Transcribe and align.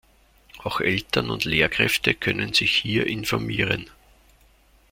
Auch 0.63 0.79
Eltern 0.81 1.29
und 1.29 1.45
Lehrkräfte 1.45 2.15
können 2.15 2.55
sich 2.55 2.73
hier 2.75 3.05
informieren. 3.05 3.87